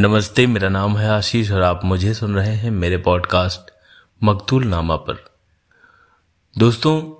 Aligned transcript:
नमस्ते, 0.00 0.46
मेरा 0.46 0.68
नाम 0.68 0.98
है 0.98 1.08
आशीष 1.10 1.52
और 1.52 1.62
आप 1.62 1.84
मुझे 1.84 2.14
सुन 2.14 2.34
रहे 2.34 2.54
हैं 2.54 2.70
मेरे 2.70 2.96
पॉडकास्ट 2.96 3.70
मकतूल 4.24 4.64
नामा 4.64 4.96
पर। 4.96 5.24
दोस्तों, 6.58 7.14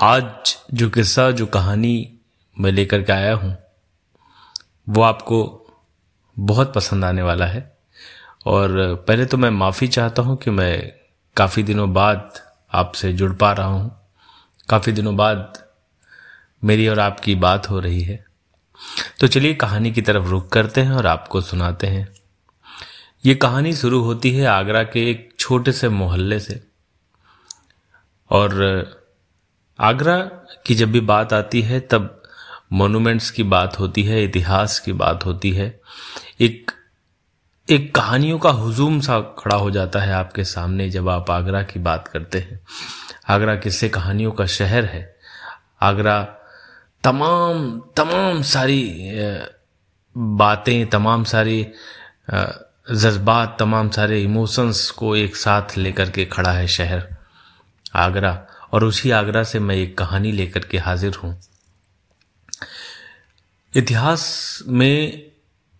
आज 0.00 0.56
जो 0.74 0.90
किस्सा, 0.90 1.30
जो 1.30 1.46
कहानी 1.46 2.18
मैं 2.60 2.72
लेकर 2.72 3.02
के 3.02 3.12
आया 3.12 3.34
हूँ, 3.34 3.58
वो 4.88 5.02
आपको 5.02 5.66
बहुत 6.38 6.74
पसंद 6.74 7.04
आने 7.04 7.22
वाला 7.22 7.46
है। 7.46 7.78
और 8.46 8.94
पहले 9.08 9.26
तो 9.26 9.36
मैं 9.36 9.50
माफ़ी 9.50 9.88
चाहता 9.88 10.22
हूँ 10.22 10.36
कि 10.36 10.50
मैं 10.50 10.92
काफ़ी 11.36 11.62
दिनों 11.62 11.92
बाद 11.92 12.32
आपसे 12.72 13.12
जुड़ 13.12 13.32
पा 13.32 13.52
रहा 13.52 13.66
हूँ। 13.66 14.08
काफ़ी 14.68 14.92
दिनों 14.92 15.16
बाद 15.16 15.58
मेरी 16.64 16.88
और 16.88 16.98
आपकी 16.98 17.34
बात 17.34 17.70
हो 17.70 17.80
रही 17.80 18.02
है। 18.02 18.27
तो 19.20 19.26
चलिए 19.26 19.54
कहानी 19.54 19.92
की 19.92 20.02
तरफ़ 20.02 20.24
रुख 20.24 20.48
करते 20.48 20.80
हैं 20.80 20.92
और 20.92 21.06
आपको 21.06 21.40
सुनाते 21.40 21.86
हैं। 21.86 22.08
ये 23.24 23.34
कहानी 23.34 23.76
शुरू 23.76 24.00
होती 24.00 24.32
है 24.32 24.46
आगरा 24.46 24.82
के 24.82 25.10
एक 25.10 25.34
छोटे 25.38 25.72
से 25.72 25.88
मोहल्ले 25.88 26.40
से। 26.40 26.66
और, 28.30 28.84
आगरा 29.80 30.22
की 30.66 30.74
जब 30.74 30.92
भी 30.92 31.00
बात 31.00 31.32
आती 31.32 31.62
है, 31.62 31.80
तब 31.80 32.22
मोनूमेंट्स 32.72 33.30
की 33.30 33.42
बात 33.42 33.78
होती 33.78 34.02
है, 34.02 34.24
इतिहास 34.24 34.78
की 34.78 34.92
बात 34.92 35.24
होती 35.24 35.52
है। 35.52 35.80
एक 36.40 36.70
एक 37.70 37.94
कहानियों 37.94 38.38
का 38.38 38.50
हुजूम 38.50 39.00
सा 39.00 39.20
खड़ा 39.20 39.56
हो 39.56 39.70
जाता 39.70 39.98
है 39.98 40.12
आपके 40.12 40.44
सामने 40.44 40.90
जब 40.90 41.08
आप 41.08 41.30
आगरा 41.30 41.62
की 41.62 41.78
बात 41.78 42.08
करते 42.08 42.38
हैं। 42.38 42.60
आगरा 43.28 43.56
किससे 43.56 43.88
कहानियों 43.88 44.32
का 44.32 44.46
शहर 44.46 44.84
है। 44.84 45.16
आगरा 45.82 46.34
तमाम 47.04 47.80
तमाम 47.96 48.42
सारी 48.42 49.12
बातें, 50.16 50.86
तमाम 50.86 51.24
सारी 51.24 51.66
जज्बात, 52.30 53.56
तमाम 53.60 53.90
सारे 53.90 54.22
इमोशंस 54.22 54.90
को 54.90 55.16
एक 55.16 55.36
साथ 55.36 55.76
लेकर 55.78 56.10
के 56.10 56.24
खड़ा 56.24 56.52
है 56.52 56.66
शहर, 56.66 57.08
आगरा। 57.94 58.46
और 58.72 58.84
उसी 58.84 59.10
आगरा 59.10 59.42
से 59.42 59.58
मैं 59.58 59.76
एक 59.76 59.98
कहानी 59.98 60.32
लेकर 60.32 60.60
के 60.60 60.78
हाजिर 60.78 61.14
हूँ। 61.14 61.40
इतिहास 63.74 64.62
में 64.68 65.26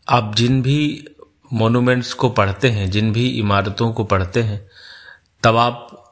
आप 0.09 0.35
जिन 0.35 0.63
भी 0.63 1.09
मोनूमेंट्स 1.53 2.13
को 2.13 2.29
पढ़ते 2.29 2.71
हैं, 2.71 2.91
जिन 2.91 3.13
भी 3.13 3.29
इमारतों 3.29 3.93
को 3.93 4.05
पढ़ते 4.05 4.43
हैं, 4.43 4.69
तब 5.43 5.57
आप 5.57 6.08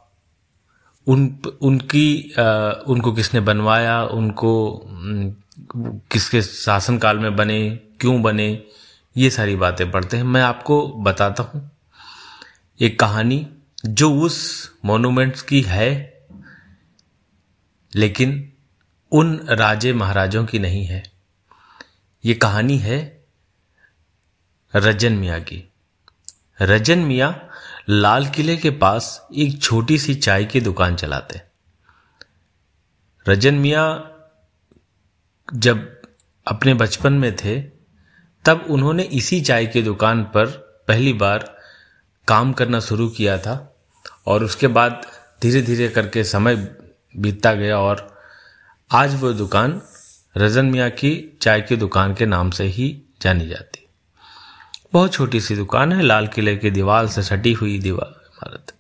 उन 1.07 1.39
उनकी 1.61 2.33
आ, 2.39 2.71
उनको 2.87 3.13
किसने 3.13 3.41
बनवाया 3.41 4.05
उनको 4.05 4.83
किसके 6.13 6.43
शासनकाल 6.43 7.19
में 7.19 7.37
बने 7.37 7.71
क्यों 8.01 8.23
बने 8.23 8.65
ये 9.17 9.31
सारी 9.31 9.57
बातें 9.57 9.91
पढ़ते 9.91 10.17
हैं। 10.17 10.25
मैं 10.25 10.43
आपको 10.43 10.89
बताता 10.89 11.43
हूँ। 11.43 11.71
एक 12.81 13.01
कहानी 13.01 13.47
जो 13.85 14.13
उस 14.15 14.39
मोनूमेंट्स 14.85 15.43
की 15.43 15.61
है 15.61 15.91
लेकिन 17.95 18.53
उन 19.13 19.37
राजे 19.51 19.93
महाराजों 19.93 20.45
की 20.47 20.59
नहीं 20.59 20.85
है। 20.85 21.03
ये 22.25 22.35
कहानी 22.35 22.79
है 22.79 23.25
रजन 24.77 25.13
मिया 25.13 25.39
की। 25.39 25.63
रजन 26.61 26.99
मिया 26.99 27.46
लाल 27.89 28.27
किले 28.27 28.57
के 28.57 28.71
पास 28.71 29.29
एक 29.37 29.63
छोटी 29.63 29.99
सी 29.99 30.15
चाय 30.15 30.45
की 30.45 30.61
दुकान 30.61 30.97
चलाते। 30.97 31.41
रजन 33.29 33.55
मिया 33.55 34.11
जब 35.55 36.03
अपने 36.47 36.75
बचपन 36.75 37.13
में 37.13 37.37
थे, 37.37 37.61
तब 38.45 38.67
उन्होंने 38.71 39.03
इसी 39.03 39.41
चाय 39.41 39.67
की 39.67 39.83
दुकान 39.83 40.25
पर 40.25 40.47
पहली 40.89 41.13
बार 41.13 41.57
काम 42.29 42.53
करना 42.53 42.81
शुरू 42.81 43.09
किया 43.09 43.39
था 43.39 43.77
और 44.27 44.45
उसके 44.45 44.67
बाद 44.67 45.07
धीरे 45.43 45.63
धीरे 45.63 45.89
करके 45.89 46.25
समय 46.25 46.57
बीतता 47.17 47.53
गया 47.53 47.79
और 47.79 48.21
आज 48.91 49.21
वो 49.21 49.33
दुकान 49.33 49.83
रजन 50.37 50.67
मिया 50.67 50.89
की 50.89 51.39
चाय 51.43 51.61
की 51.61 51.77
दुकान 51.77 52.15
के 52.15 52.27
नाम 52.27 52.51
से 52.51 52.65
ही 52.65 53.03
जानी 53.23 53.47
जाती। 53.49 53.76
बहुत 54.93 55.13
छोटी 55.13 55.41
सी 55.41 55.57
दुकान 55.57 55.93
है, 55.93 56.03
लाल 56.03 56.27
किले 56.27 56.57
की 56.57 56.71
दीवार 56.71 57.07
से 57.07 57.23
सटी 57.23 57.53
हुई 57.53 57.79
दीवार 57.79 58.23
इमारत। 58.27 58.73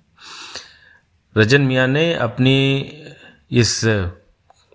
रजन 1.37 1.62
मिया 1.62 1.87
ने 1.87 2.15
अपनी 2.15 2.78
इस 3.50 3.81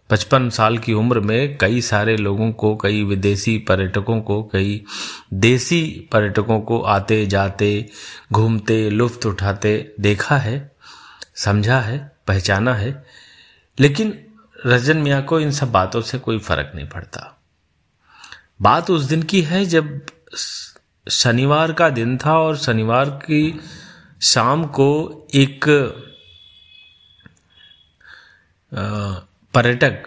पचपन 0.09 0.49
साल 0.49 0.77
की 0.77 0.93
उम्र 0.93 1.19
में 1.19 1.57
कई 1.57 1.81
सारे 1.81 2.17
लोगों 2.17 2.51
को, 2.51 2.75
कई 2.75 3.03
विदेशी 3.03 3.57
पर्यटकों 3.57 4.21
को, 4.21 4.43
कई 4.43 4.85
देसी 5.33 6.09
पर्यटकों 6.11 6.61
को 6.61 6.81
आते, 6.81 7.25
जाते, 7.25 7.89
घूमते, 8.31 8.89
लुफ्त 8.89 9.25
उठाते 9.25 9.93
देखा 9.99 10.37
है, 10.37 10.75
समझा 11.35 11.79
है, 11.79 12.11
पहचाना 12.27 12.73
है, 12.73 13.05
लेकिन 13.79 14.25
रजन 14.65 14.97
मिया 14.97 15.21
को 15.21 15.39
इन 15.39 15.51
सब 15.51 15.71
बातों 15.71 16.01
से 16.01 16.17
कोई 16.17 16.39
फ़र्क 16.39 16.71
नहीं 16.75 16.87
पड़ता। 16.87 17.41
बात 18.61 18.89
उस 18.89 19.03
दिन 19.03 19.23
की 19.23 19.41
है 19.41 19.65
जब 19.65 20.01
शनिवार 21.09 21.73
का 21.73 21.89
दिन 21.89 22.17
था 22.17 22.39
और 22.39 22.57
शनिवार 22.57 23.09
की 23.09 23.59
शाम 24.21 24.65
को 24.65 25.27
एक 25.35 25.65
पर्यटक 29.53 30.03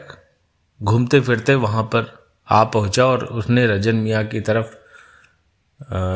घूमते 0.82 1.20
फिरते 1.20 1.54
वहाँ 1.54 1.82
पर 1.82 2.28
आ 2.48 2.64
पहुँचा 2.64 3.06
और 3.06 3.24
उसने 3.24 3.66
रजन 3.66 3.96
मिया 3.96 4.22
की 4.22 4.40
तरफ़ 4.40 4.76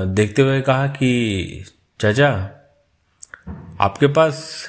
देखते 0.06 0.42
हुए 0.42 0.60
कहा 0.60 0.86
कि, 0.86 1.64
चाचा, 2.00 2.28
आपके 3.80 4.06
पास 4.06 4.66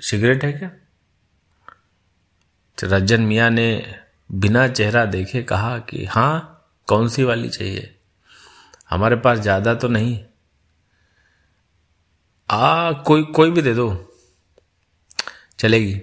सिगरेट 0.00 0.44
है 0.44 0.52
क्या? 0.52 0.70
रजन 2.84 3.20
मिया 3.20 3.48
ने 3.48 3.94
बिना 4.32 4.68
चेहरा 4.68 5.04
देखे 5.04 5.42
कहा 5.42 5.78
कि 5.78 6.04
हाँ 6.04 6.66
कौन 6.86 7.08
सी 7.08 7.22
वाली 7.22 7.48
चाहिए? 7.48 7.97
हमारे 8.90 9.16
पास 9.16 9.38
ज़्यादा 9.38 9.74
तो 9.74 9.88
नहीं। 9.88 10.24
आ, 12.50 12.92
कोई 12.92 13.22
कोई 13.22 13.50
भी 13.50 13.62
दे 13.62 13.74
दो। 13.74 14.14
चलेगी। 15.58 16.00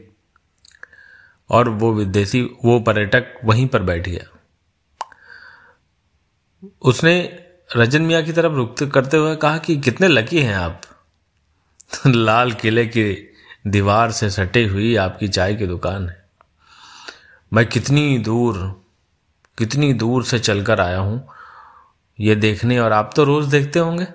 और 1.50 1.70
वो 1.70 1.94
विदेशी, 1.94 2.42
वो 2.42 2.80
पर्यटक 2.80 3.40
वहीं 3.46 3.68
पर 3.68 3.84
बैठ 3.84 4.10
गया। 4.10 4.40
उसने 6.82 7.40
रजन 7.78 8.02
मिया 8.02 8.22
की 8.22 8.32
तरफ़ 8.32 8.54
रुक 8.54 8.84
करते 8.84 9.18
हुए 9.18 9.36
कहा 9.36 9.58
कि 9.58 9.78
कितने 9.78 10.08
लकी 10.08 10.42
हैं 10.42 10.56
आप। 10.56 10.82
लाल 12.08 12.52
किले 12.52 12.86
की 12.86 13.34
दीवार 13.68 14.12
से 14.12 14.30
सटे 14.30 14.66
हुई 14.66 14.96
आपकी 14.96 15.28
चाय 15.28 15.56
की 15.56 15.68
दुकान 15.68 16.10
है। 16.10 16.26
मैं 17.54 17.66
कितनी 17.66 18.18
दूर 18.18 18.84
कितनी 19.58 19.94
दूर 19.94 20.24
से 20.24 20.40
चलकर 20.40 20.80
आया 20.82 20.98
हूँ। 20.98 21.28
ये 22.20 22.36
देखने 22.36 22.80
और 22.80 22.92
आप 22.92 23.12
तो 23.16 23.24
रोज 23.24 23.48
देखते 23.48 23.80
होंगे। 23.80 24.08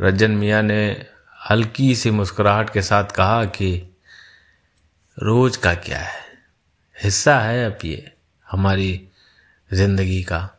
रजन 0.00 0.30
मिया 0.30 0.62
ने 0.62 1.06
हल्की 1.50 1.94
सी 1.94 2.10
मुस्कुराहट 2.10 2.70
के 2.70 2.82
साथ 2.82 3.04
कहा 3.04 3.44
कि 3.44 3.96
रोज 5.18 5.56
का 5.56 5.74
क्या 5.74 5.98
है? 5.98 6.24
हिस्सा 7.02 7.38
है 7.40 7.66
अब 7.66 7.78
ये 7.84 8.12
हमारी 8.50 9.08
ज़िंदगी 9.72 10.22
का। 10.22 10.58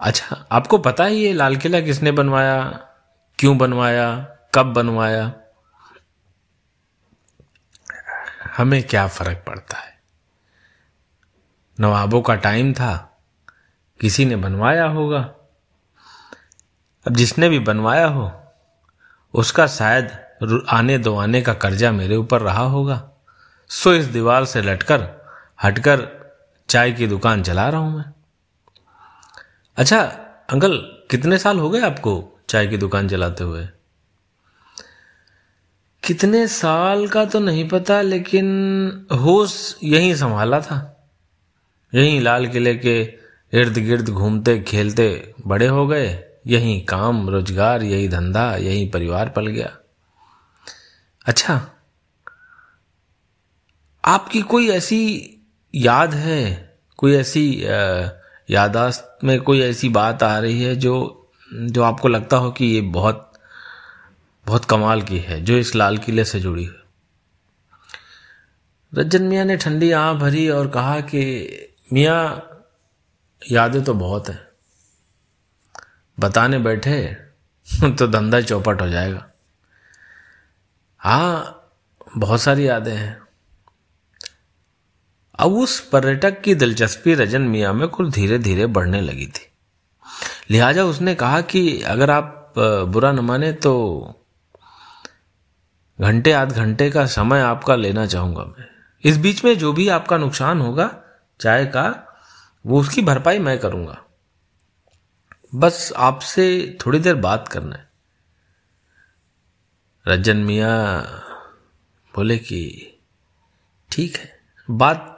अच्छा 0.00 0.46
आपको 0.52 0.78
पता 0.78 1.04
ही 1.04 1.16
ये 1.16 1.32
लाल 1.32 1.56
किला 1.56 1.80
किसने 1.80 2.12
बनवाया? 2.12 2.62
क्यों 3.38 3.58
बनवाया? 3.58 4.36
कब 4.54 4.72
बनवाया? 4.72 5.32
हमें 8.56 8.82
क्या 8.82 9.06
फ़र्क 9.06 9.44
पड़ता 9.46 9.78
है? 9.78 10.00
नवाबों 11.80 12.22
का 12.22 12.34
टाइम 12.34 12.72
था। 12.72 13.09
किसी 14.00 14.24
ने 14.24 14.36
बनवाया 14.36 14.84
होगा। 14.84 15.20
अब 17.06 17.16
जिसने 17.16 17.48
भी 17.48 17.58
बनवाया 17.58 18.06
हो, 18.06 18.42
उसका 19.34 19.66
शायद 19.66 20.18
आने 20.68 20.98
दो 20.98 21.16
आने 21.16 21.42
का 21.42 21.54
कर्जा 21.54 21.92
मेरे 21.92 22.16
ऊपर 22.16 22.40
रहा 22.40 22.62
होगा। 22.62 23.10
सो 23.68 23.92
इस 23.92 24.04
दीवार 24.04 24.44
से 24.44 24.62
लटकर, 24.62 25.10
हटकर 25.62 26.08
चाय 26.68 26.92
की 26.92 27.06
दुकान 27.06 27.42
चला 27.42 27.68
रहा 27.68 27.80
हूँ 27.80 27.98
मैं। 27.98 28.04
अच्छा 29.76 30.00
अंकल, 30.50 30.78
कितने 31.10 31.38
साल 31.38 31.58
हो 31.58 31.70
गए 31.70 31.80
आपको 31.80 32.38
चाय 32.48 32.66
की 32.66 32.76
दुकान 32.76 33.08
चलाते 33.08 33.44
हुए? 33.44 33.68
कितने 36.04 36.48
साल 36.48 37.08
का 37.08 37.24
तो 37.24 37.40
नहीं 37.40 37.68
पता, 37.68 38.00
लेकिन 38.00 39.06
होश 39.12 39.78
यही 39.84 40.16
संभाला 40.16 40.60
था। 40.60 41.08
यही 41.94 42.20
लाल 42.20 42.46
किले 42.46 42.74
के 42.74 43.19
इर्द 43.52 43.78
गिर्द 43.78 44.08
घूमते, 44.08 44.58
खेलते, 44.60 45.34
बड़े 45.46 45.66
हो 45.66 45.86
गए। 45.86 46.08
यही 46.46 46.80
काम, 46.80 47.28
रोज़गार, 47.30 47.82
यही 47.82 48.08
धंधा, 48.08 48.56
यही 48.56 48.84
परिवार 48.88 49.28
पल 49.28 49.46
गया। 49.46 49.76
अच्छा 51.26 51.60
आपकी 54.04 54.42
कोई 54.42 54.68
ऐसी 54.70 55.00
याद 55.74 56.14
है? 56.14 56.74
कोई 56.98 57.14
ऐसी 57.16 57.64
यादाश्त 58.50 59.18
में 59.24 59.40
कोई 59.40 59.60
ऐसी 59.60 59.88
बात 59.88 60.22
आ 60.22 60.38
रही 60.38 60.62
है 60.62 60.76
जो 60.76 60.94
जो 61.50 61.82
आपको 61.82 62.08
लगता 62.08 62.36
हो 62.36 62.50
कि 62.50 62.64
ये 62.64 62.80
बहुत 62.80 63.32
बहुत 64.46 64.64
कमाल 64.64 65.02
की 65.02 65.18
है, 65.18 65.40
जो 65.40 65.56
इस 65.56 65.74
लाल 65.76 65.98
किले 65.98 66.24
से 66.24 66.40
जुड़ी 66.40 66.64
है? 66.64 66.80
रज्जन 68.92 69.22
मियाँ 69.22 69.44
ने 69.44 69.56
ठंडी 69.56 69.90
आँख 69.90 70.20
भरी 70.20 70.48
और 70.48 70.68
कहा 70.68 71.00
कि, 71.00 71.22
मियाँ 71.92 72.46
यादें 73.42 73.84
तो 73.84 73.94
बहुत 73.94 74.28
हैं। 74.28 74.48
बताने 76.20 76.58
बैठे 76.58 77.16
तो 77.84 78.06
धंधा 78.06 78.40
चौपट 78.40 78.80
हो 78.82 78.88
जाएगा। 78.88 79.30
हाँ 80.98 81.56
बहुत 82.16 82.40
सारी 82.40 82.68
यादें 82.68 82.96
हैं। 82.96 83.22
अब 85.34 85.52
उस 85.52 85.88
पर्यटक 85.88 86.40
की 86.40 86.54
दिलचस्पी 86.54 87.14
रजन 87.14 87.42
मियाँ 87.42 87.72
में 87.74 87.88
कुछ 87.88 88.08
धीरे 88.08 88.38
धीरे 88.38 88.66
बढ़ने 88.66 89.00
लगी 89.00 89.26
थी। 89.26 89.52
लिहाजा 90.50 90.84
उसने 90.84 91.14
कहा 91.14 91.40
कि 91.40 91.82
अगर 91.82 92.10
आप 92.10 92.52
बुरा 92.58 93.12
न 93.12 93.18
माने 93.18 93.52
तो 93.52 93.74
घंटे 96.00 96.32
आध 96.32 96.52
घंटे 96.52 96.90
का 96.90 97.06
समय 97.06 97.40
आपका 97.40 97.74
लेना 97.76 98.06
चाहूँगा 98.06 98.44
मैं। 98.44 98.66
इस 99.04 99.16
बीच 99.16 99.44
में 99.44 99.58
जो 99.58 99.72
भी 99.72 99.88
आपका 99.88 100.18
नुकसान 100.18 100.60
होगा, 100.60 100.96
चाय 101.40 101.66
का 101.66 102.09
वो 102.66 102.80
उसकी 102.80 103.02
भरपाई 103.02 103.38
मैं 103.38 103.58
करूँगा। 103.58 104.02
बस 105.54 105.92
आपसे 105.96 106.78
थोड़ी 106.86 106.98
देर 106.98 107.14
बात 107.14 107.48
करना 107.48 107.76
है। 107.76 107.90
रजन 110.08 110.36
मिया 110.36 110.96
बोले 112.14 112.38
कि, 112.38 112.92
ठीक 113.90 114.16
है, 114.16 114.40
बात 114.70 115.16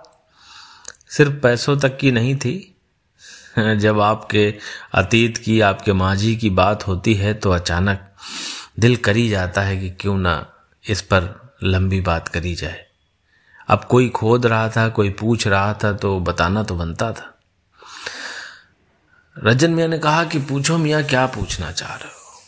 सिर्फ़ 1.09 1.33
पैसों 1.33 1.79
तक 1.79 1.99
की 1.99 2.11
नहीं 2.11 2.37
थी। 2.37 2.69
जब 3.59 4.01
आपके 4.01 4.59
अतीत 4.95 5.39
की, 5.39 5.61
आपके 5.61 5.93
माजी 5.93 6.37
की 6.37 6.51
बात 6.51 6.87
होती 6.87 7.15
है 7.15 7.35
तो 7.35 7.51
अचानक 7.51 8.15
दिल 8.79 8.97
करी 8.97 9.29
जाता 9.29 9.63
है 9.63 9.77
कि 9.77 9.91
क्यों 9.91 10.19
ना 10.19 10.53
इस 10.89 11.03
पर 11.03 11.55
लंबी 11.63 12.01
बात 12.01 12.29
करी 12.29 12.55
जाए। 12.55 12.87
अब 13.69 13.85
कोई 13.85 14.09
खोद 14.09 14.47
रहा 14.47 14.69
था, 14.69 14.89
कोई 14.89 15.11
पूछ 15.11 15.47
रहा 15.47 15.75
था 15.75 15.93
तो 15.93 16.21
बताना 16.21 16.63
तो 16.63 16.75
बनता 16.75 17.13
था। 17.13 17.32
रजन 19.39 19.71
मियाँ 19.71 19.89
ने 19.89 19.99
कहा 19.99 20.25
कि 20.25 20.39
पूछो, 20.39 20.79
मियाँ, 20.79 21.03
क्या 21.03 21.27
पूछना 21.27 21.73
चाह 21.73 21.95
रहे 21.95 22.09
हो? 22.09 22.43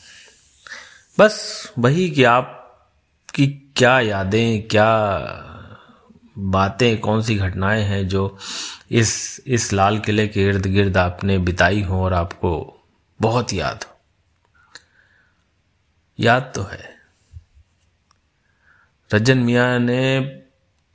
बस 1.19 1.69
वही 1.79 2.11
कि 2.11 2.25
आप 2.25 2.61
की 3.35 3.47
क्या 3.77 4.01
यादें, 4.01 4.69
क्या 4.69 5.07
बातें, 6.39 7.01
कौन 7.01 7.23
सी 7.23 7.35
घटनाएँ 7.35 7.83
हैं 7.83 8.09
जो 8.09 8.39
इस 8.91 9.41
इस 9.47 9.73
लाल 9.73 9.99
किले 9.99 10.29
के 10.29 10.43
इर्द 10.43 10.67
गिर्द 10.67 10.97
आपने 10.97 11.39
बिताई 11.39 11.83
हो 11.83 12.05
और 12.05 12.13
आपको 12.13 12.81
बहुत 13.21 13.53
याद 13.53 13.85
हो? 13.85 14.01
याद 16.21 16.53
तो 16.55 16.63
है। 16.63 16.95
रजन 19.15 19.39
मियाँ 19.39 19.79
ने 19.79 20.21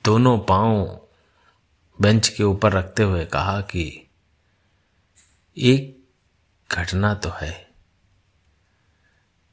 दोनों 0.04 0.38
पाँव 0.38 1.00
बेंच 2.00 2.28
के 2.28 2.42
ऊपर 2.42 2.72
रखते 2.72 3.02
हुए 3.02 3.24
कहा 3.24 3.60
कि 3.60 4.09
एक 5.56 6.08
घटना 6.72 7.14
तो 7.14 7.30
है। 7.30 7.70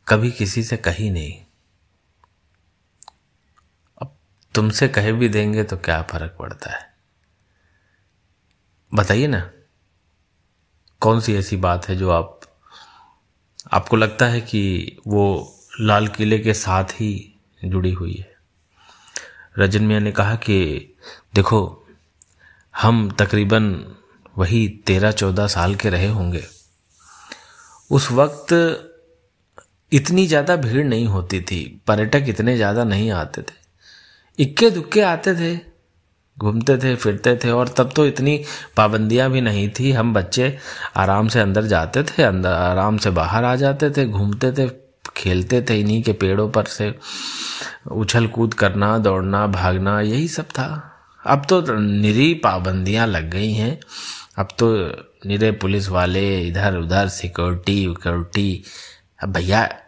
कभी 0.07 0.31
किसी 0.31 0.63
से 0.63 0.77
कही 0.77 1.09
नहीं। 1.09 1.45
अब 4.01 4.17
तुमसे 4.55 4.87
कहे 4.87 5.13
भी 5.13 5.29
देंगे 5.29 5.63
तो 5.63 5.77
क्या 5.77 6.03
फ़र्क 6.03 6.35
पड़ता 6.39 6.71
है? 6.71 6.93
बताइए 8.93 9.27
ना, 9.27 9.51
कौन 10.99 11.21
सी 11.21 11.35
ऐसी 11.35 11.57
बात 11.57 11.89
है 11.89 11.95
जो 11.95 12.09
आप, 12.09 12.41
आपको 13.71 13.95
लगता 13.95 14.25
है 14.25 14.41
कि 14.41 14.97
वो 15.07 15.55
लाल 15.79 16.07
किले 16.07 16.39
के 16.39 16.53
साथ 16.53 16.83
ही 16.83 17.39
जुड़ी 17.65 17.93
हुई 17.93 18.13
है? 18.13 18.35
रजन 19.59 19.83
मिया 19.83 19.99
ने 19.99 20.11
कहा 20.11 20.35
कि, 20.35 20.79
देखो, 21.35 21.87
हम 22.75 23.11
तकरीबन 23.11 23.93
वही 24.37 24.67
तेरह 24.87 25.11
चौदह 25.11 25.47
साल 25.47 25.75
के 25.75 25.89
रहे 25.89 26.07
होंगे। 26.07 26.43
उस 27.91 28.11
वक्त 28.11 28.53
इतनी 29.91 30.25
ज़्यादा 30.27 30.55
भीड़ 30.55 30.85
नहीं 30.85 31.05
होती 31.05 31.39
थी, 31.41 31.81
पर्यटक 31.87 32.25
इतने 32.29 32.55
ज़्यादा 32.55 32.83
नहीं 32.83 33.09
आते 33.11 33.41
थे। 33.41 33.55
इक्के 34.39 34.69
दुक्के 34.69 35.01
आते 35.01 35.33
थे, 35.35 35.55
घूमते 36.37 36.77
थे, 36.77 36.95
फिरते 36.95 37.35
थे, 37.35 37.51
और 37.51 37.67
तब 37.67 37.91
तो 37.95 38.05
इतनी 38.05 38.43
पाबंदियाँ 38.77 39.29
भी 39.31 39.41
नहीं 39.41 39.67
थी। 39.69 39.91
हम 39.91 40.13
बच्चे 40.13 40.57
आराम 40.95 41.27
से 41.27 41.39
अंदर 41.39 41.65
जाते 41.65 42.03
थे, 42.03 42.23
अंदर 42.23 42.49
आराम 42.49 42.97
से 42.97 43.09
बाहर 43.09 43.43
आ 43.43 43.55
जाते 43.55 43.89
थे, 43.89 44.05
घूमते 44.05 44.51
थे, 44.51 44.67
खेलते 45.17 45.61
थे 45.61 45.79
इन्हीं 45.79 46.01
के 46.03 46.13
पेड़ों 46.13 46.49
पर 46.49 46.65
से। 46.65 46.93
उछल 47.91 48.27
कूद 48.27 48.53
करना, 48.53 48.97
दौड़ना, 48.97 49.45
भागना, 49.47 49.99
यही 50.01 50.27
सब 50.27 50.45
था। 50.49 50.69
अब 51.25 51.45
तो 51.49 51.61
निरी 51.77 52.33
पाबंदियाँ 52.33 53.07
लग 53.07 53.29
गई 53.29 53.51
हैं। 53.53 53.79
अब 54.37 54.47
तो 54.59 54.67
निरे 55.25 55.51
पुलिस 55.51 55.89
वाले 55.89 56.41
इधर 56.41 56.75
उधर, 56.75 57.07
सिक्योरिटी, 57.07 57.87
विक्योरिटी। 57.87 58.63
अब 59.23 59.33
भैया, 59.33 59.79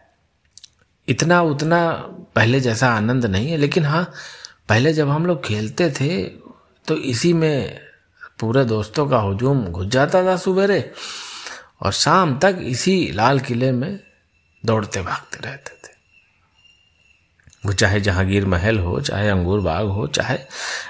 इतना 1.07 1.41
उतना 1.41 1.91
पहले 2.35 2.59
जैसा 2.59 2.89
आनंद 2.89 3.25
नहीं 3.25 3.51
है, 3.51 3.57
लेकिन 3.57 3.85
हाँ 3.85 4.11
पहले 4.69 4.93
जब 4.93 5.09
हम 5.09 5.25
लोग 5.25 5.45
खेलते 5.45 5.91
थे 5.91 6.23
तो 6.87 6.95
इसी 6.95 7.33
में 7.33 7.81
पूरे 8.39 8.65
दोस्तों 8.65 9.07
का 9.09 9.19
हजूम 9.19 9.65
घुस 9.65 9.87
जाता 9.87 10.23
था 10.23 10.37
सुबेरे, 10.37 10.91
और 11.81 11.91
शाम 11.91 12.39
तक 12.39 12.57
इसी 12.61 13.11
लाल 13.11 13.39
किले 13.39 13.71
में 13.71 13.99
दौड़ते 14.65 15.01
भागते 15.01 15.37
रहते 15.41 15.71
थे। 15.71 15.91
वो 17.65 17.73
चाहे 17.73 18.01
जहांगीर 18.01 18.45
महल 18.45 18.79
हो, 18.79 19.01
चाहे 19.01 19.29
अंगूर 19.29 19.59
बाग 19.59 19.87
हो, 19.87 20.07
चाहे, 20.07 20.37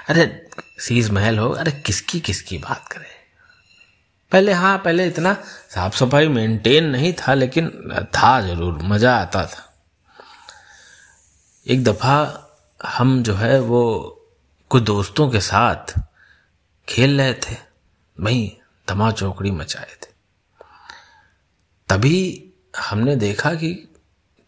अरे, 0.08 0.46
सीज 0.78 1.10
महल 1.10 1.38
हो, 1.38 1.50
अरे, 1.50 1.72
किसकी 1.72 2.20
किसकी 2.20 2.58
बात 2.58 2.88
करें? 2.88 3.19
पहले 4.32 4.52
हाँ 4.52 4.76
पहले 4.78 5.06
इतना 5.06 5.32
साफ़ 5.70 5.96
सफ़ाई 5.96 6.28
मेंटेन 6.28 6.84
नहीं 6.84 7.12
था, 7.12 7.34
लेकिन 7.34 7.68
था 8.14 8.40
ज़रूर, 8.40 8.78
मज़ा 8.82 9.16
आता 9.16 9.44
था। 9.46 9.66
एक 11.66 11.84
दफ़ा 11.84 12.46
हम 12.80 13.22
जो 13.22 13.34
है, 13.34 13.58
वो 13.60 14.16
कुछ 14.70 14.82
दोस्तों 14.82 15.28
के 15.30 15.40
साथ 15.40 15.94
खेल 16.88 17.20
रहे 17.20 17.34
थे, 17.34 17.56
वहीं 18.16 18.50
धमा 18.88 19.10
चौकड़ी 19.10 19.50
मचाए 19.50 19.96
थे। 20.02 20.08
तभी 21.88 22.52
हमने 22.78 23.16
देखा 23.16 23.54
कि 23.54 23.72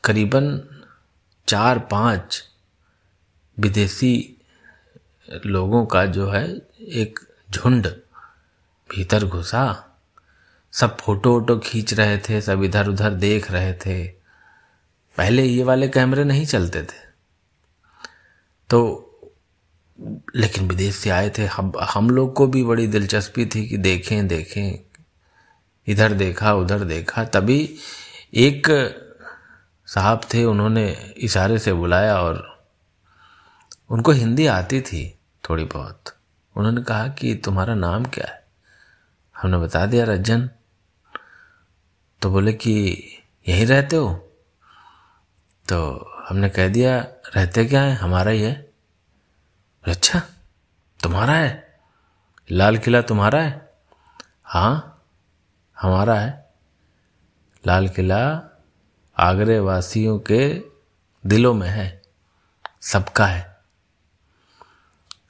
करीबन 0.04 0.61
चार, 1.49 1.78
पाँच 1.78 2.42
विदेशी 3.56 4.14
लोगों 5.47 5.85
का 5.87 6.04
जो 6.06 6.30
है, 6.30 6.47
एक 6.80 7.21
झुंड 7.50 7.87
भीतर 8.94 9.25
घुसा। 9.25 9.88
सब 10.72 10.96
फ़ोटो 10.99 11.32
वोटो 11.32 11.58
खींच 11.58 11.94
रहे 11.94 12.18
थे, 12.18 12.40
सब 12.40 12.62
इधर 12.62 12.88
उधर 12.88 13.11
देख 13.11 13.50
रहे 13.50 13.75
थे। 13.75 14.08
पहले 15.16 15.44
ये 15.44 15.64
वाले 15.64 15.88
कैमरे 15.88 16.25
नहीं 16.25 16.46
चलते 16.46 16.82
थे। 16.82 17.12
तो 18.70 19.08
लेकिन 20.37 20.68
विदेश 20.68 20.96
से 20.96 21.11
आए 21.11 21.30
थे। 21.30 21.46
हम 21.46 21.72
हम 21.80 22.11
लोग 22.11 22.34
को 22.34 22.46
भी 22.46 22.64
बड़ी 22.64 22.87
दिलचस्पी 22.87 23.46
थी 23.46 23.68
कि 23.68 23.76
देखें 23.76 24.28
देखें। 24.28 24.80
इधर 25.87 26.12
देखा, 26.12 26.54
उधर 26.54 26.78
देखा। 26.78 27.25
तभी 27.25 27.76
एक 28.34 28.68
साहब 29.87 30.20
थे, 30.34 30.44
उन्होंने 30.44 31.14
इशारे 31.16 31.58
से 31.58 31.72
बुलाया 31.72 32.20
और 32.20 32.64
उनको 33.90 34.12
हिंदी 34.12 34.46
आती 34.46 34.80
थी 34.80 35.18
थोड़ी 35.50 35.64
बहुत। 35.64 36.04
उन्होंने 36.56 36.82
कहा 36.82 37.08
कि 37.08 37.34
तुम्हारा 37.34 37.75
नाम 37.75 38.04
क्या 38.04 38.32
है? 38.32 38.41
हमने 39.42 39.58
बता 39.58 39.87
दिया 39.87 40.04
रज्जन। 40.04 40.50
तो 42.22 42.30
बोले 42.30 42.52
कि 42.52 43.06
यहीं 43.49 43.66
रहते 43.66 43.96
हो? 43.96 44.14
तो 45.68 46.08
हमने 46.28 46.49
कह 46.49 46.68
दिया, 46.68 46.99
रहते 47.37 47.64
क्या 47.64 47.82
है? 47.82 47.94
हमारा 47.94 48.30
ही 48.30 48.42
है। 48.42 48.72
अच्छा 49.84 50.22
तुम्हारा 51.02 51.34
है? 51.34 51.80
लाल 52.50 52.78
किला 52.78 53.02
तुम्हारा 53.02 53.42
है? 53.42 53.72
हाँ 54.44 55.04
हमारा 55.80 56.14
है। 56.14 56.50
लाल 57.66 57.88
किला 57.88 58.42
आगरे 59.18 59.58
वासियों 59.58 60.18
के 60.18 60.62
दिलों 61.26 61.54
में 61.54 61.68
है। 61.68 62.02
सबका 62.82 63.26
है। 63.26 63.58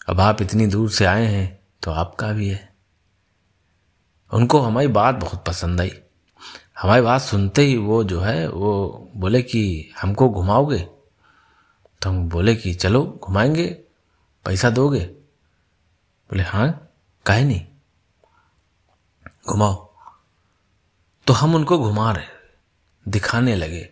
अब 0.08 0.20
आप 0.20 0.42
इतनी 0.42 0.66
दूर 0.66 0.90
से 0.90 1.04
आए 1.04 1.26
हैं 1.26 1.60
तो 1.82 1.90
आपका 1.90 2.32
भी 2.32 2.48
है। 2.48 2.71
उनको 4.32 4.60
हमारी 4.60 4.86
बात 4.86 5.14
बहुत 5.14 5.44
पसंद 5.44 5.80
आई। 5.80 5.92
हमारी 6.80 7.02
बात 7.02 7.20
सुनते 7.20 7.62
ही 7.62 7.76
वो 7.76 8.04
जो 8.04 8.20
है, 8.20 8.48
वो 8.48 9.10
बोले 9.16 9.42
कि, 9.42 9.92
हमको 10.00 10.28
घुमाओगे? 10.28 10.78
तो 12.02 12.10
हम 12.10 12.28
बोले 12.28 12.56
कि, 12.56 12.74
चलो, 12.74 13.20
घुमाएँगे, 13.24 13.66
पैसा 14.44 14.70
दोगे? 14.70 15.04
बोले 16.30 16.42
हाँ 16.42 16.88
काहे 17.26 17.44
नहीं, 17.44 17.66
घुमाओ। 19.48 19.94
तो 21.26 21.32
हम 21.32 21.54
उनको 21.54 21.78
घुमा 21.78 22.12
रहे, 22.12 22.26
दिखाने 23.08 23.56
लगे, 23.56 23.88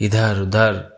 इधर 0.00 0.40
उधर। 0.40 0.96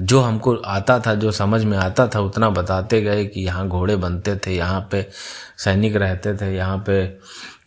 जो 0.00 0.20
हमको 0.20 0.56
आता 0.56 1.00
था, 1.00 1.14
जो 1.14 1.32
समझ 1.32 1.64
में 1.64 1.78
आता 1.78 2.08
था, 2.08 2.20
उतना 2.20 2.50
बताते 2.50 3.02
गए 3.02 3.26
कि 3.26 3.40
यहाँ 3.40 3.68
घोड़े 3.68 3.96
बनते 3.96 4.36
थे, 4.36 4.56
यहाँ 4.56 4.88
पे 4.90 5.10
सैनिक 5.58 5.96
रहते 5.96 6.34
थे, 6.34 6.56
यहाँ 6.56 6.78
पे 6.78 7.18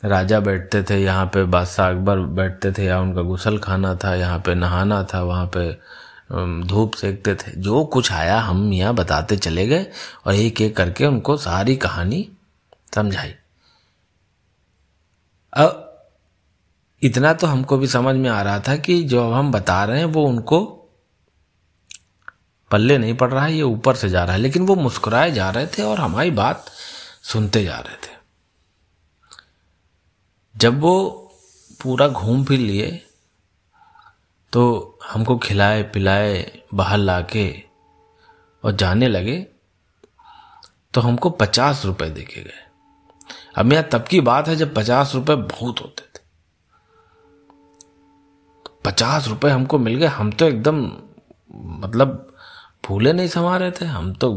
राजा 0.03 0.39
बैठते 0.39 0.81
थे, 0.83 0.97
यहाँ 0.97 1.25
पे 1.25 1.43
बादशाह 1.45 1.89
अकबर 1.89 2.19
बैठते 2.35 2.71
थे, 2.71 2.85
या 2.85 2.99
उनका 2.99 3.21
गुसल 3.21 3.57
खाना 3.57 3.93
था, 3.95 4.13
यहाँ 4.15 4.39
पे 4.39 4.55
नहाना 4.55 5.03
था, 5.03 5.21
वहाँ 5.23 5.49
पे 5.55 5.71
धूप 6.67 6.93
सेकते 6.95 7.35
थे। 7.35 7.51
जो 7.57 7.83
कुछ 7.85 8.11
आया, 8.11 8.39
हम 8.39 8.71
यहाँ 8.73 8.93
बताते 8.95 9.37
चले 9.37 9.65
गए 9.67 9.85
और 10.25 10.33
एक 10.35 10.61
एक 10.61 10.75
करके 10.77 11.05
उनको 11.05 11.37
सारी 11.37 11.75
कहानी 11.77 12.27
समझाई। 12.95 13.33
अब 15.53 15.79
इतना 17.01 17.33
तो 17.33 17.47
हमको 17.47 17.77
भी 17.77 17.87
समझ 17.87 18.15
में 18.15 18.29
आ 18.29 18.41
रहा 18.41 18.59
था 18.59 18.75
कि 18.77 19.03
जो 19.03 19.29
हम 19.31 19.51
बता 19.51 19.83
रहे 19.85 19.99
हैं, 19.99 20.05
वो 20.05 20.25
उनको 20.25 20.61
पल्ले 22.71 22.97
नहीं 22.97 23.13
पड़ 23.13 23.31
रहा 23.31 23.43
है, 23.45 23.53
ये 23.53 23.61
ऊपर 23.63 23.95
से 23.95 24.09
जा 24.09 24.23
रहा 24.23 24.35
है, 24.35 24.41
लेकिन 24.41 24.65
वो 24.65 24.75
मुस्कुराए 24.75 25.31
जा 25.31 25.49
रहे 25.49 25.67
थे 25.67 25.83
और 25.83 25.99
हमारी 25.99 26.31
बात 26.33 26.65
सुनते 27.23 27.63
जा 27.63 27.77
रहे 27.77 27.95
थे। 27.97 28.11
जब 30.55 30.79
वो 30.79 30.95
पूरा 31.81 32.07
घूम 32.07 32.43
फिर 32.43 32.59
लिए 32.59 32.89
तो 34.53 34.99
हमको 35.03 35.37
खिलाए, 35.37 35.83
पिलाए, 35.83 36.59
बाहर 36.73 36.97
ला 36.97 37.19
के 37.21 37.63
और 38.63 38.71
जाने 38.71 39.07
लगे 39.07 39.37
तो 40.93 41.01
हमको 41.01 41.29
पचास 41.29 41.85
रुपए 41.85 42.09
देखे 42.09 42.41
गए। 42.41 42.61
अब 43.57 43.65
मेरा 43.65 43.81
तब 43.81 44.03
की 44.03 44.21
बात 44.21 44.47
है 44.47 44.55
जब 44.55 44.73
पचास 44.75 45.15
रुपए 45.15 45.35
बहुत 45.35 45.81
होते 45.81 46.03
थे। 46.03 46.21
पचास 48.85 49.27
रुपए 49.27 49.49
हमको 49.49 49.79
मिल 49.79 49.95
गए, 49.95 50.07
हम 50.07 50.31
तो 50.31 50.45
एकदम 50.45 50.81
मतलब 51.81 52.35
फूले 52.85 53.13
नहीं 53.13 53.27
समा 53.27 53.57
रहे 53.57 53.71
थे, 53.71 53.85
हम 53.85 54.13
तो 54.13 54.31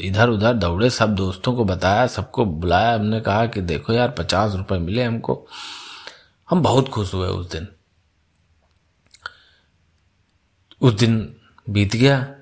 इधर 0.00 0.28
उधर 0.28 0.54
दौड़े, 0.54 0.90
सब 0.90 1.14
दोस्तों 1.14 1.54
को 1.54 1.64
बताया, 1.64 2.06
सबको 2.06 2.44
बुलाया, 2.44 2.94
हमने 2.94 3.20
कहा 3.20 3.46
कि 3.46 3.60
देखो 3.60 3.92
यार, 3.92 4.10
पचास 4.10 4.54
रुपए 4.54 4.78
मिले 4.78 5.02
हमको। 5.02 5.46
हम 6.50 6.62
बहुत 6.62 6.88
खुश 6.88 7.14
हुए 7.14 7.28
उस 7.28 7.50
दिन। 7.50 7.68
उस 10.80 10.94
दिन 10.94 11.36
बीत 11.70 11.96
गया। 11.96 12.34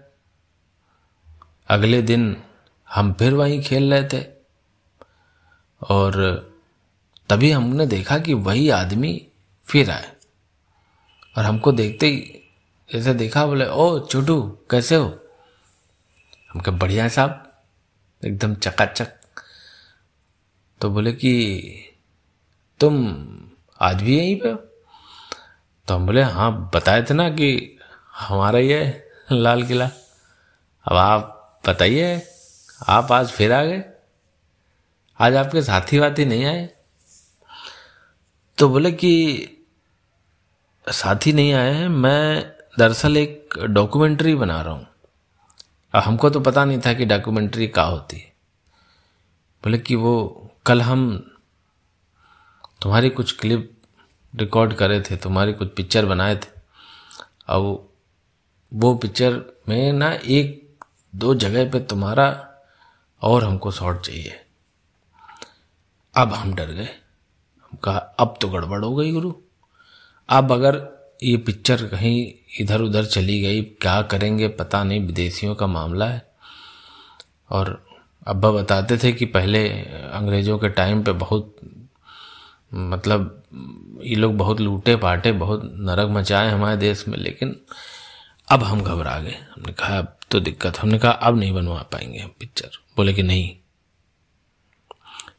अगले 1.68 2.02
दिन 2.02 2.42
हम 2.94 3.12
फिर 3.12 3.34
वहीं 3.34 3.62
खेल 3.62 3.94
रहे 3.94 4.08
थे। 4.08 4.26
और 5.90 6.12
तभी 7.28 7.50
हमने 7.50 7.86
देखा 7.86 8.18
कि 8.18 8.34
वही 8.34 8.70
आदमी 8.70 9.26
फिर 9.62 9.90
आए 9.90 10.12
और 11.38 11.44
हमको 11.44 11.72
देखते 11.72 12.06
ही 12.06 12.34
ऐसे 12.94 13.14
देखा, 13.14 13.46
बोले, 13.46 13.66
ओ, 13.66 14.06
छोटू, 14.06 14.58
कैसे 14.70 14.94
हो? 14.94 15.18
हम 16.52 16.60
कहा, 16.60 16.76
बढ़िया 16.76 17.08
साहब। 17.08 17.47
एकदम 18.24 18.54
चकाचक। 18.54 19.08
तो 20.80 20.90
बोले 20.90 21.12
कि, 21.12 21.62
तुम 22.80 23.14
आज 23.80 24.02
भी 24.02 24.18
यहीं 24.18 24.40
पे 24.40 24.54
तो 25.88 25.94
हम 25.94 26.06
बोले 26.06 26.22
हाँ 26.22 26.70
बताए 26.74 27.02
थे 27.02 27.14
ना 27.14 27.30
कि 27.30 27.78
हमारा 28.14 28.58
है 28.58 29.10
लाल 29.32 29.66
किला। 29.66 29.86
अब 30.84 30.92
आप 30.92 31.60
बताइए, 31.68 32.22
आप 32.88 33.12
आज 33.12 33.28
फिर 33.28 33.52
आ 33.52 33.64
गए? 33.64 33.84
आज 35.20 35.34
आपके 35.34 35.62
साथी 35.62 35.98
वाथी 35.98 36.24
नहीं 36.24 36.44
आए? 36.44 36.68
तो 38.58 38.68
बोले 38.68 38.92
कि, 38.92 39.48
साथी 40.92 41.32
नहीं 41.32 41.52
आए 41.52 41.74
हैं, 41.74 41.88
मैं 41.88 42.52
दरअसल 42.78 43.16
एक 43.16 43.54
डॉक्यूमेंट्री 43.58 44.34
बना 44.34 44.62
रहा 44.62 44.74
हूँ। 44.74 44.87
हमको 45.96 46.30
तो 46.30 46.40
पता 46.40 46.64
नहीं 46.64 46.80
था 46.86 46.92
कि 46.92 47.04
डॉक्यूमेंट्री 47.04 47.66
क्या 47.66 47.84
होती 47.84 48.16
है। 48.16 48.32
बोले 49.64 49.78
कि 49.78 49.94
वो, 49.94 50.48
कल 50.66 50.82
हम 50.82 51.18
तुम्हारी 52.82 53.10
कुछ 53.10 53.38
क्लिप 53.38 53.82
रिकॉर्ड 54.36 54.74
करे 54.74 55.00
थे, 55.00 55.16
तुम्हारी 55.16 55.52
कुछ 55.52 55.74
पिक्चर 55.74 56.06
बनाए 56.06 56.36
थे। 56.36 56.60
अब 57.46 57.88
वो 58.74 58.94
पिक्चर 58.94 59.42
में 59.68 59.92
ना 59.92 60.12
एक, 60.12 60.76
दो 61.14 61.34
जगह 61.34 61.70
पे 61.70 61.80
तुम्हारा 61.80 62.54
और 63.22 63.44
हमको 63.44 63.70
शॉट 63.70 64.00
चाहिए। 64.00 64.46
अब 66.14 66.32
हम 66.32 66.54
डर 66.54 66.66
गए। 66.66 66.88
हम 67.62 67.76
कहा 67.76 67.98
अब 67.98 68.38
तो 68.40 68.48
गड़बड़ 68.48 68.84
हो 68.84 68.94
गई 68.94 69.12
गुरु। 69.12 69.34
अब 70.28 70.52
अगर 70.52 70.97
ये 71.22 71.36
पिक्चर 71.36 71.86
कहीं 71.86 72.32
इधर 72.60 72.80
उधर 72.80 73.04
चली 73.04 73.40
गई। 73.40 73.62
क्या 73.62 74.02
करेंगे 74.02 74.48
पता 74.48 74.84
नहीं, 74.84 75.00
विदेशियों 75.00 75.54
का 75.54 75.66
मामला 75.66 76.06
है। 76.06 76.30
और 77.50 77.84
अब्बा 78.26 78.50
बताते 78.50 78.98
थे 78.98 79.12
कि 79.12 79.24
पहले 79.24 79.68
अंग्रेज़ों 80.12 80.58
के 80.58 80.68
टाइम 80.68 81.02
पे 81.02 81.12
बहुत 81.12 81.56
मतलब 82.74 83.42
ये 84.04 84.16
लोग 84.16 84.36
बहुत 84.36 84.60
लूटे 84.60 84.96
पाटे 84.96 85.32
बहुत 85.32 85.62
नरक 85.64 86.08
मचाए 86.08 86.50
हमारे 86.50 86.76
देश 86.76 87.08
में, 87.08 87.18
लेकिन 87.18 87.60
अब 88.48 88.62
हम 88.62 88.82
घबरा 88.82 89.20
गए। 89.20 89.36
हमने 89.56 89.72
कहा, 89.72 89.98
अब 89.98 90.18
तो 90.30 90.40
दिक्कत 90.40 90.78
हमने 90.78 90.98
कहा, 90.98 91.12
अब 91.12 91.38
नहीं 91.38 91.52
बनवा 91.52 91.82
पाएँगे 91.82 92.18
हम 92.18 92.32
पिक्चर। 92.40 92.70
बोले 92.96 93.12
कि, 93.12 93.22
नहीं। 93.22 93.56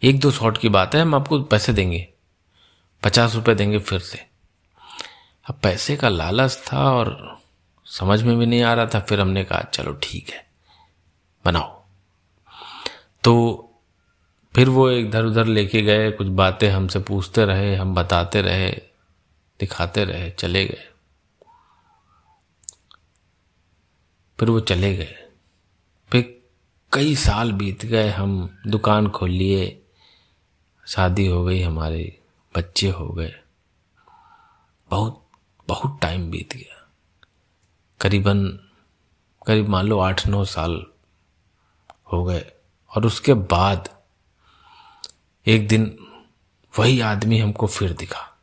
एक 0.03 0.19
दो 0.19 0.31
शॉट 0.31 0.57
की 0.57 0.69
बात 0.69 0.95
है, 0.95 1.01
हम 1.01 1.15
आपको 1.15 1.41
पैसे 1.41 1.73
देंगे। 1.73 2.07
पचास 3.03 3.35
रुपये 3.35 3.55
देंगे 3.55 3.79
फिर 3.79 3.99
से। 3.99 4.28
अब 5.49 5.59
पैसे 5.63 5.97
का 5.97 6.09
लालच 6.09 6.63
था 6.73 6.91
और 6.91 7.37
समझ 7.85 8.23
में 8.23 8.37
भी 8.37 8.45
नहीं 8.45 8.63
आ 8.63 8.73
रहा 8.73 8.85
था, 8.85 8.99
फिर 8.99 9.21
हमने 9.21 9.43
कहा, 9.43 9.61
चलो 9.61 9.99
ठीक 10.03 10.29
है, 10.29 10.49
बनाओ। 11.45 11.83
तो 13.23 13.65
फिर 14.55 14.69
वो 14.69 14.91
इधर 14.91 15.25
उधर 15.25 15.45
लेके 15.45 15.81
गए, 15.81 16.11
कुछ 16.11 16.27
बातें 16.27 16.69
हमसे 16.69 16.99
पूछते 16.99 17.45
रहे, 17.45 17.75
हम 17.75 17.95
बताते 17.95 18.41
रहे, 18.41 18.71
दिखाते 19.59 20.03
रहे, 20.03 20.31
चले 20.31 20.65
गए। 20.65 20.89
फिर 24.39 24.49
वो 24.49 24.59
चले 24.59 24.95
गए। 24.95 25.27
फिर 26.11 26.41
कई 26.93 27.15
साल 27.15 27.51
बीत 27.51 27.85
गए, 27.85 28.09
हम 28.09 28.61
दुकान 28.67 29.09
खोल 29.09 29.29
लिए, 29.29 29.81
शादी 30.87 31.27
हो 31.27 31.45
गई, 31.45 31.61
हमारे 31.61 32.19
बच्चे 32.55 32.89
हो 32.89 33.09
गए। 33.09 33.35
बहुत 34.89 35.28
बहुत 35.69 35.99
टाइम 36.01 36.31
बीत 36.31 36.55
गया। 36.55 36.89
करीबन, 38.01 38.47
करीब 39.47 39.69
मान 39.69 39.87
लो 39.87 39.99
आठ 39.99 40.27
नौ 40.27 40.45
साल 40.45 40.85
हो 42.13 42.23
गए। 42.23 42.51
और 42.89 43.05
उसके 43.05 43.33
बाद 43.33 44.01
एक 45.47 45.67
दिन 45.67 46.07
वही 46.79 47.01
आदमी 47.01 47.39
हमको 47.39 47.67
फिर 47.67 47.93
दिखा। 47.93 48.37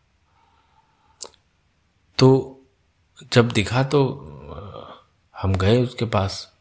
तो 2.18 2.60
जब 3.32 3.48
दिखा 3.48 3.82
तो 3.82 4.22
हम 5.36 5.54
गए 5.54 5.82
उसके 5.82 6.04
पास। 6.04 6.52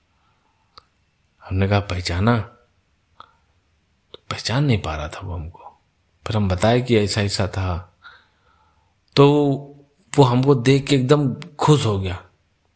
हमने 1.44 1.68
कहा, 1.68 1.80
पहचाना? 1.80 2.40
तो 4.14 4.20
पहचान 4.30 4.66
नहीं 4.66 4.82
पा 4.82 4.96
रहा 4.96 5.08
था 5.08 5.20
वो 5.20 5.34
हमको। 5.34 5.78
फिर 6.28 6.38
हम 6.38 6.50
बताए 6.50 6.82
कि 6.82 6.98
ऐसा 6.98 7.22
ऐसा 7.22 7.48
था। 7.48 7.98
तो 9.16 9.75
वो 10.18 10.24
हमको 10.24 10.56
देख 10.56 10.88
के 10.88 10.96
एकदम 10.96 11.34
खुश 11.34 11.86
हो 11.86 12.00
गया। 12.00 12.24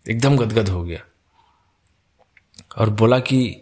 एकदम 0.09 0.37
गदगद 0.37 0.69
हो 0.69 0.83
गया। 0.83 0.99
और 2.77 2.89
बोला 2.89 3.19
कि, 3.19 3.61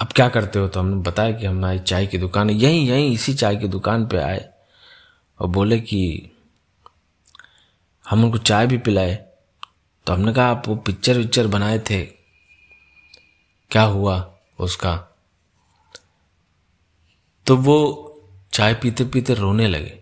अब 0.00 0.08
क्या 0.12 0.28
करते 0.28 0.58
हो? 0.58 0.68
तो 0.68 0.80
हमने 0.80 0.96
बताया 0.96 1.32
कि 1.32 1.46
हमारी 1.46 1.78
चाय 1.78 2.06
की 2.06 2.18
दुकान 2.18 2.50
है 2.50 2.56
यहीं 2.56 2.88
यहीं 2.88 3.12
इसी 3.12 3.34
चाय 3.34 3.56
की 3.56 3.68
दुकान 3.68 4.06
पे 4.06 4.16
आए 4.16 4.50
और 5.40 5.48
बोले 5.48 5.80
कि, 5.80 6.30
हम 8.10 8.24
उनको 8.24 8.38
चाय 8.38 8.66
भी 8.66 8.78
पिलाए। 8.78 9.26
तो 10.06 10.12
हमने 10.12 10.32
कहा, 10.32 10.46
आप 10.46 10.62
वो 10.68 10.76
पिक्चर 10.76 11.18
विक्चर 11.18 11.46
बनाए 11.46 11.78
थे। 11.78 12.06
क्या 13.70 13.82
हुआ 13.82 14.38
उसका? 14.58 15.16
तो 17.46 17.56
वो 17.56 18.06
चाय 18.52 18.74
पीते 18.74 19.04
पीते 19.04 19.34
रोने 19.34 19.68
लगे। 19.68 19.99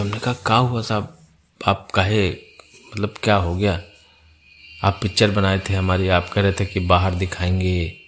तो 0.00 0.04
हमने 0.04 0.18
कहा, 0.18 0.34
क्या 0.34 0.56
हुआ 0.56 0.82
साहब? 0.82 1.18
आप 1.66 1.90
कहे? 1.94 2.30
मतलब 2.92 3.14
क्या 3.22 3.36
हो 3.36 3.54
गया? 3.54 3.82
आप 4.84 4.98
पिक्चर 5.02 5.30
बनाए 5.30 5.58
थे 5.58 5.74
हमारी। 5.74 6.08
आप 6.08 6.30
कह 6.32 6.42
रहे 6.42 6.52
थे 6.52 6.66
कि 6.66 6.80
बाहर 6.80 7.14
दिखाएँगे, 7.14 8.00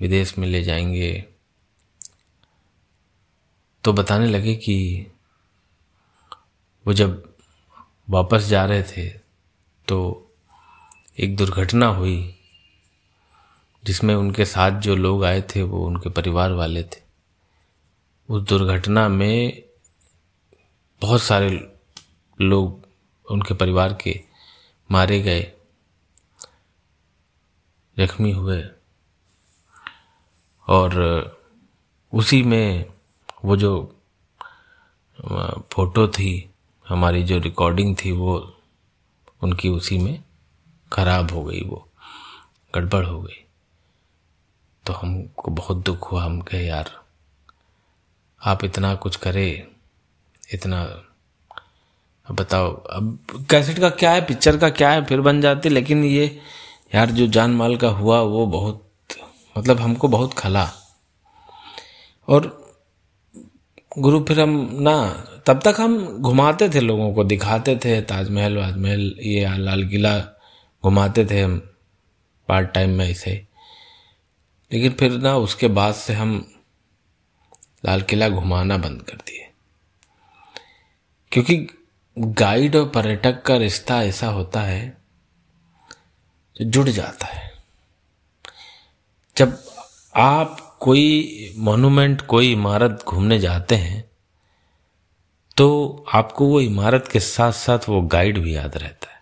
विदेश 0.00 0.38
में 0.38 0.48
ले 0.48 0.62
जाएँगे। 0.62 1.24
तो 3.84 3.92
बताने 3.92 4.26
लगे 4.26 4.54
कि 4.54 5.06
वो 6.86 6.92
जब 6.92 7.34
वापस 8.10 8.42
जा 8.42 8.64
रहे 8.64 8.82
थे 8.82 9.08
तो 9.88 10.30
एक 11.18 11.36
दुर्घटना 11.36 11.86
हुई, 11.86 12.34
जिसमें 13.84 14.14
उनके 14.14 14.44
साथ 14.44 14.70
जो 14.70 14.96
लोग 14.96 15.24
आए 15.24 15.42
थे, 15.42 15.62
वो 15.62 15.86
उनके 15.86 16.08
परिवार 16.08 16.52
वाले 16.52 16.82
थे। 16.82 17.02
उस 18.28 18.42
दुर्घटना 18.42 19.08
में 19.08 19.65
बहुत 21.00 21.22
सारे 21.22 21.78
लोग 22.40 22.86
उनके 23.30 23.54
परिवार 23.54 23.94
के 23.94 24.20
मारे 24.90 25.20
गए, 25.22 25.52
जख्मी 27.98 28.32
हुए। 28.32 28.62
और 30.68 30.90
उसी 32.14 32.42
में 32.42 32.92
वो 33.44 33.56
जो 33.56 34.02
फ़ोटो 35.72 36.08
थी, 36.08 36.50
हमारी 36.88 37.22
जो 37.22 37.38
रिकॉर्डिंग 37.38 37.96
थी, 37.96 38.12
वो 38.12 38.60
उनकी 39.42 39.68
उसी 39.68 39.98
में 39.98 40.24
खराब 40.92 41.30
हो 41.30 41.44
गई, 41.44 41.60
वो 41.60 41.88
गड़बड़ 42.74 43.04
हो 43.06 43.22
गई। 43.22 43.44
तो 44.86 44.92
हमको 44.92 45.50
बहुत 45.50 45.76
दुख 45.76 46.12
हुआ, 46.12 46.24
हम 46.24 46.40
कहे, 46.40 46.66
यार, 46.66 47.04
आप 48.42 48.64
इतना 48.64 48.94
कुछ 48.94 49.16
करे 49.16 49.75
इतना। 50.54 51.02
बताओ, 52.32 52.72
अब 52.72 53.18
कैसेट 53.50 53.78
का 53.78 53.90
क्या 53.90 54.12
है, 54.12 54.20
पिक्चर 54.20 54.56
का 54.56 54.70
क्या 54.70 54.90
है, 54.90 55.04
फिर 55.04 55.20
बन 55.20 55.40
जाती, 55.40 55.68
लेकिन 55.68 56.04
ये 56.04 56.40
यार 56.94 57.10
जो 57.10 57.26
जान 57.26 57.50
माल 57.50 57.76
का 57.76 57.88
हुआ, 57.88 58.20
वो 58.20 58.46
बहुत 58.46 58.88
मतलब 59.58 59.80
हमको 59.80 60.08
बहुत 60.08 60.34
खला। 60.34 60.70
और 62.28 62.66
गुरु 63.98 64.24
फिर 64.24 64.40
हम 64.40 64.68
ना, 64.72 65.24
तब 65.46 65.60
तक 65.64 65.74
हम 65.80 66.18
घुमाते 66.18 66.68
थे 66.68 66.80
लोगों 66.80 67.14
को, 67.14 67.24
दिखाते 67.24 67.76
थे, 67.76 68.00
ताजमहल, 68.00 68.56
वाजमहल, 68.56 69.14
ये 69.20 69.58
लाल 69.58 69.88
किला, 69.88 70.18
घुमाते 70.84 71.26
थे 71.26 71.40
हम 71.40 71.58
पार्ट 72.48 72.68
टाइम 72.68 72.90
में 72.90 73.10
ऐसे 73.10 73.46
लेकिन 74.72 74.92
फिर 74.92 75.12
ना, 75.12 75.36
उसके 75.36 75.68
बाद 75.68 75.94
से 75.94 76.12
हम 76.12 76.52
लाल 77.84 78.02
किला 78.02 78.28
घुमाना 78.28 78.76
बंद 78.76 79.02
कर 79.02 79.16
दिए। 79.16 79.45
क्योंकि 81.32 81.68
गाइड 82.18 82.76
और 82.76 82.88
पर्यटक 82.88 83.42
का 83.42 83.56
रिश्ता 83.56 84.02
ऐसा 84.02 84.26
होता 84.26 84.60
है 84.60 84.96
जो 86.56 86.64
जुड़ 86.64 86.88
जाता 86.88 87.26
है। 87.26 87.52
जब 89.36 89.58
आप 90.16 90.78
कोई 90.80 91.54
मोनूमेंट 91.58 92.20
कोई 92.20 92.52
इमारत 92.52 93.04
घूमने 93.08 93.38
जाते 93.38 93.74
हैं 93.74 94.10
तो 95.56 96.06
आपको 96.14 96.46
वो 96.46 96.60
इमारत 96.60 97.08
के 97.12 97.20
साथ 97.20 97.52
साथ 97.52 97.78
वो 97.88 98.02
गाइड 98.02 98.38
भी 98.38 98.56
याद 98.56 98.76
रहता 98.76 99.10
है। 99.10 99.20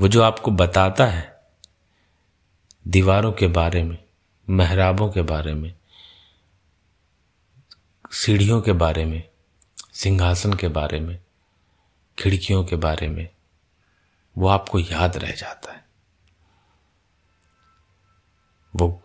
वो 0.00 0.08
जो 0.08 0.22
आपको 0.22 0.50
बताता 0.50 1.06
है, 1.06 1.40
दीवारों 2.88 3.32
के 3.32 3.46
बारे 3.46 3.82
में, 3.82 3.98
महराबों 4.50 5.10
के 5.12 5.22
बारे 5.22 5.54
में, 5.54 5.74
सीढ़ियों 8.12 8.60
के 8.60 8.72
बारे 8.72 9.04
में 9.04 9.27
सिंहासन 9.98 10.54
के 10.54 10.68
बारे 10.68 11.00
में, 11.00 11.20
खिड़कियों 12.18 12.64
के 12.64 12.76
बारे 12.76 13.08
में, 13.08 13.28
वो 14.38 14.48
आपको 14.48 14.78
याद 14.78 15.16
रह 15.16 15.30
जाता 15.30 15.72
है। 15.72 15.84
वो 18.76 19.02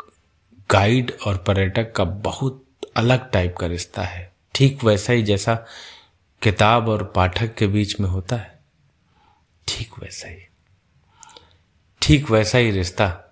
गाइड 0.71 1.17
और 1.27 1.37
पर्यटक 1.37 1.95
का 1.95 2.03
बहुत 2.03 2.65
अलग 2.95 3.31
टाइप 3.31 3.55
का 3.57 3.67
रिश्ता 3.67 4.03
है। 4.03 4.33
ठीक 4.55 4.83
वैसा 4.83 5.13
ही 5.13 5.23
जैसा 5.23 5.55
किताब 6.41 6.89
और 6.89 7.03
पाठक 7.03 7.55
के 7.55 7.67
बीच 7.67 7.99
में 7.99 8.09
होता 8.09 8.35
है। 8.35 8.59
ठीक 9.67 9.99
वैसा 9.99 10.27
ही। 10.27 10.47
ठीक 12.01 12.29
वैसा 12.29 12.57
ही 12.57 12.71
रिश्ता 12.71 13.23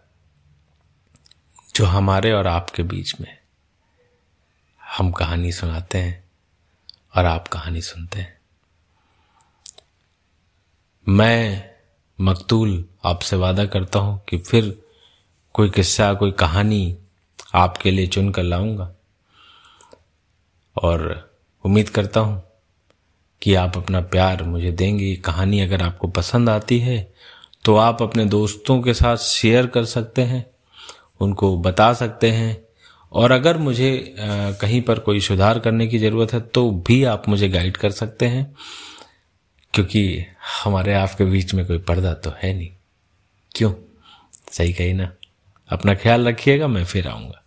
जो 1.75 1.86
हमारे 1.86 2.32
और 2.32 2.48
आपके 2.48 2.84
बीच 2.84 3.22
में 3.22 3.39
हम 4.83 5.12
कहानी 5.12 5.51
सुनाते 5.51 5.98
हैं। 5.98 6.30
और 7.13 7.25
आप 7.25 7.47
कहानी 7.47 7.81
सुनते 7.81 8.19
हैं। 8.19 8.39
मैं 11.07 11.69
मकतूल 12.19 12.83
आपसे 13.05 13.35
वादा 13.35 13.65
करता 13.65 14.00
हूँ 14.00 14.19
कि 14.29 14.37
फिर 14.37 14.77
कोई 15.55 15.69
किस्सा, 15.69 16.13
कोई 16.13 16.31
कहानी 16.31 16.97
आपके 17.55 17.91
लिए 17.91 18.07
चुन 18.07 18.29
कर 18.31 18.43
लाऊँगा। 18.43 18.91
और 20.75 21.31
उम्मीद 21.65 21.89
करता 21.89 22.19
हूँ 22.19 22.41
कि 23.41 23.53
आप 23.55 23.77
अपना 23.77 24.01
प्यार 24.01 24.43
मुझे 24.43 24.71
देंगे। 24.71 25.15
कहानी 25.15 25.59
अगर 25.59 25.81
आपको 25.81 26.07
पसंद 26.09 26.50
आती 26.50 26.79
है 26.79 27.13
तो 27.65 27.75
आप 27.77 28.01
अपने 28.01 28.25
दोस्तों 28.25 28.81
के 28.81 28.93
साथ 28.93 29.17
शेयर 29.17 29.67
कर 29.67 29.85
सकते 29.85 30.21
हैं, 30.21 30.45
उनको 31.21 31.55
बता 31.57 31.93
सकते 31.93 32.31
हैं 32.31 32.55
और 33.11 33.31
अगर 33.31 33.57
मुझे 33.57 34.15
कहीं 34.61 34.81
पर 34.81 35.00
कोई 35.00 35.19
सुधार 35.19 35.59
करने 35.59 35.87
की 35.87 35.97
ज़रूरत 36.00 36.33
है 36.33 36.39
तो 36.41 36.69
भी 36.87 37.03
आप 37.03 37.27
मुझे 37.29 37.50
गाइड 37.50 37.77
कर 37.77 37.91
सकते 37.91 38.27
हैं, 38.27 38.45
क्योंकि 39.74 40.25
हमारे 40.55 40.93
आपके 40.93 41.25
बीच 41.25 41.53
में 41.53 41.65
कोई 41.65 41.77
पर्दा 41.79 42.13
तो 42.13 42.33
है 42.37 42.53
नहीं। 42.53 42.69
क्यों? 43.51 43.74
सही 44.51 44.74
कही 44.74 44.93
ना? 44.93 45.11
अपना 45.69 45.95
ख्याल 45.95 46.27
रखिएगा, 46.27 46.67
मैं 46.67 46.83
फिर 46.85 47.07
आऊँगा। 47.07 47.41